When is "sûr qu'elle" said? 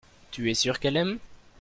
0.55-0.97